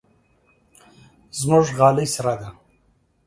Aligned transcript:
زموږ 1.39 1.65
غالۍ 1.77 2.07
سره 2.15 2.33
ده. 2.41 2.49